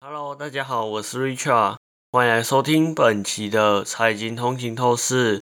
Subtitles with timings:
[0.00, 1.76] Hello，大家好，我是 Richard，
[2.12, 5.42] 欢迎来收听本期的财经通勤透视。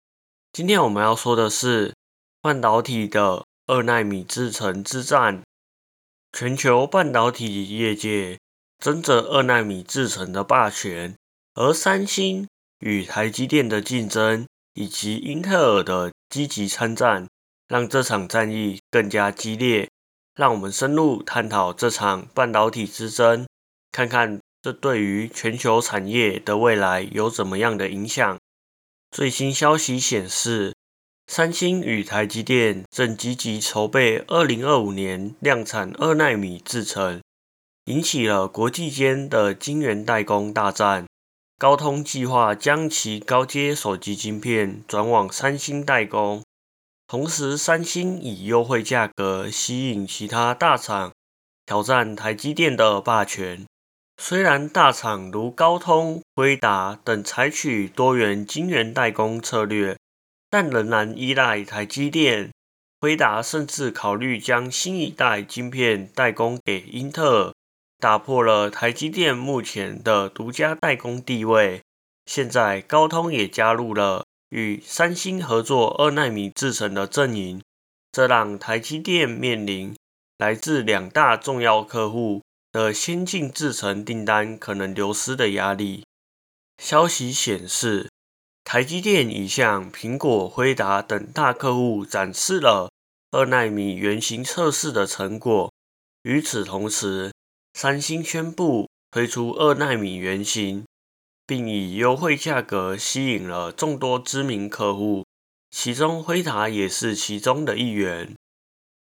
[0.53, 1.92] 今天我们要说的是
[2.40, 5.43] 半导体的二纳米制程之战。
[6.32, 8.38] 全球半导体业界
[8.79, 11.16] 争着二纳米制程的霸权，
[11.54, 12.46] 而三星
[12.78, 17.27] 与台积电的竞争，以及英特尔的积极参战，
[17.66, 19.91] 让这场战役更加激烈。
[20.36, 23.46] 让我们深入探讨这场半导体之争，
[23.91, 28.38] 看看这对于全球产业的未来有怎么样的影响。
[29.10, 30.73] 最新消息显示，
[31.27, 37.20] 三星与台积电正积极筹备二零二五年量产二纳米制程，
[37.84, 41.04] 引起了国际间的晶圆代工大战。
[41.59, 46.42] 高通计划将其高阶手机晶片转往三星代工。
[47.06, 51.12] 同时，三星以优惠价格吸引其他大厂
[51.66, 53.66] 挑战台积电的霸权。
[54.16, 59.96] 虽然大厂如高通、辉达等采取多元晶圆代工策略，
[60.48, 62.51] 但仍然依赖台积电。
[63.01, 67.53] 辉达甚至考虑将新一代晶片代工给英特尔，
[67.98, 71.83] 打破了台积电目前的独家代工地位。
[72.25, 74.25] 现在，高通也加入了。
[74.51, 77.61] 与三星合作二纳米制程的阵营，
[78.12, 79.97] 这让台积电面临
[80.39, 82.41] 来自两大重要客户
[82.75, 86.05] 的先进制程订单可能流失的压力。
[86.83, 88.11] 消息显示，
[88.64, 92.91] 台积电已向苹果、辉达等大客户展示了
[93.30, 95.72] 二纳米原型测试的成果。
[96.25, 97.33] 与此同时，
[97.75, 100.84] 三星宣布推出二纳米原型。
[101.47, 105.27] 并以优惠价格吸引了众多知名客户，
[105.70, 108.34] 其中辉达也是其中的一员。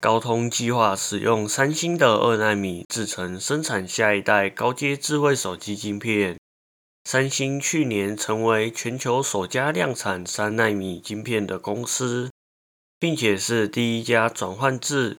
[0.00, 6.38] 高通计划使用三星的二纳米制成生产下一代高阶智慧手机晶片。
[7.04, 12.30] 三星去年成为全球首家量产三纳米晶片的公司，
[12.98, 15.18] 并且是第一家转换至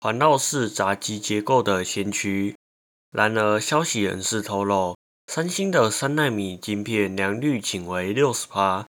[0.00, 2.54] 环绕式闸机结构的先驱。
[3.10, 4.96] 然而，消息人士透露。
[5.26, 8.86] 三星的三纳米晶片良率仅为六十帕，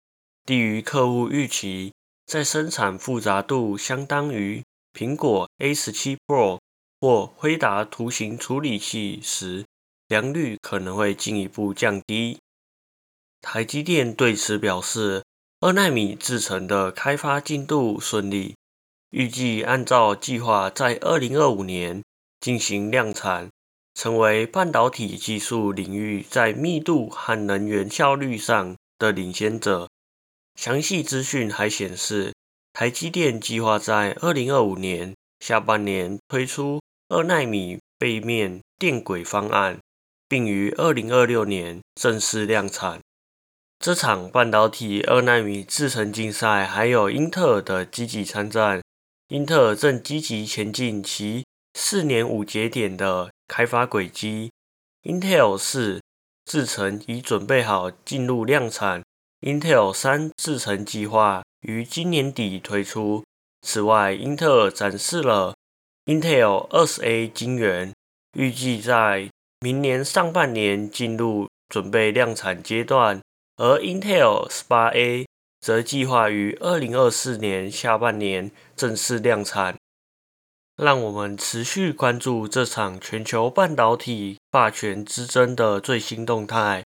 [0.43, 1.93] 低于客户预期。
[2.25, 6.59] 在生产复杂度相当于苹果 A 十七 Pro
[7.01, 9.65] 或辉达图形处理器时，
[10.07, 12.39] 良率可能会进一步降低。
[13.41, 15.23] 台积电对此表示，
[15.59, 18.55] 二纳米制程的开发进度顺利，
[19.09, 22.03] 预计按照计划在二零二五年
[22.39, 23.49] 进行量产。
[23.95, 29.87] 成为半导体技术领域在密度和能源效率上的领先者。
[30.55, 32.32] 详细资讯还显示，
[32.83, 39.79] 台积电计划在二零二五年下半年推出二纳米背面电轨方案，
[40.27, 42.99] 并于二零二六年正式量产。
[43.79, 48.81] 这场半导体二纳米制程竞赛还有英特尔的积极参战。
[49.29, 51.45] 英特尔正积极前进其
[51.75, 53.31] 四年五节点的。
[53.47, 54.51] 开发轨迹
[55.03, 56.01] ，Intel 四
[56.43, 59.01] 制程已准备好进入量产
[59.39, 63.23] ，Intel 三制程计划于今年底推出。
[63.61, 65.55] 此外，英特尔展示了
[66.05, 67.93] Intel 二十 A 晶圆，
[68.37, 69.29] 预计在
[69.59, 73.21] 明年上半年进入准备量产阶段，
[73.55, 75.25] 而 Intel 十八 A
[75.61, 79.77] 则计划于二零二四年下半年正式量产。
[80.75, 86.83] 让我们持续关注这场全球半导体霸权之争的最新动态。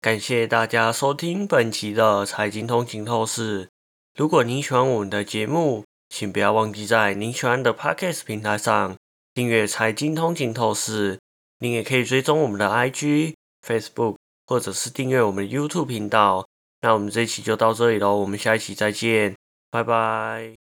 [0.00, 3.68] 感谢大家收听本期的财经通勤透视。
[4.14, 8.94] 如果您喜欢我们的节目，请不要忘记在您喜欢的 Podcast 平台上
[9.32, 11.18] 订阅财经通勤透视。
[11.60, 13.34] 您也可以追踪我们的 IG、
[13.66, 16.46] Facebook，或者是订阅我们的 YouTube 频道。
[16.82, 19.34] 那我们这一期就到这里喽，我们下一期再见，
[19.70, 20.61] 拜拜。